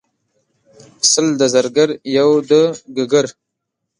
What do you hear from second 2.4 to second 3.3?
دګګر.